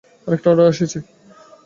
[0.27, 0.99] আরেকটা অর্ডার এসেছে!